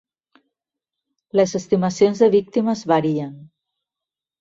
Les 1.41 1.53
estimacions 1.61 2.25
de 2.25 2.33
víctimes 2.39 2.85
varien. 2.97 3.33